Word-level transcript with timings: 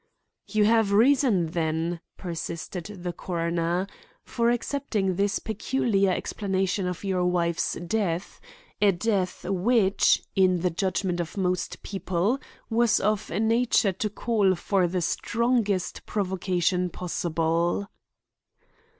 "You 0.47 0.65
have 0.65 0.91
reason, 0.93 1.51
then," 1.51 1.99
persisted 2.17 2.85
the 3.03 3.13
coroner, 3.13 3.85
"for 4.23 4.49
accepting 4.49 5.13
this 5.13 5.37
peculiar 5.37 6.09
explanation 6.09 6.87
of 6.87 7.03
your 7.03 7.23
wife's 7.23 7.73
death; 7.73 8.41
a 8.81 8.93
death 8.93 9.43
which, 9.47 10.23
in 10.35 10.61
the 10.61 10.71
judgment 10.71 11.19
of 11.19 11.37
most 11.37 11.83
people, 11.83 12.39
was 12.67 12.99
of 12.99 13.29
a 13.29 13.39
nature 13.39 13.91
to 13.93 14.09
call 14.09 14.55
for 14.55 14.87
the 14.87 15.01
strongest 15.03 16.07
provocation 16.07 16.89
possible." 16.89 17.87